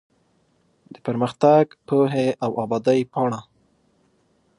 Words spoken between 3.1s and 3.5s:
پاڼه